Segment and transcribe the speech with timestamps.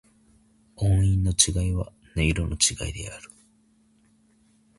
[0.77, 3.29] 音韻の違いは、音色の違いである。